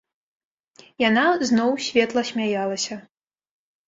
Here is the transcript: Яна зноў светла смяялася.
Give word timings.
Яна 1.09 1.25
зноў 1.49 1.71
светла 1.87 2.23
смяялася. 2.31 2.97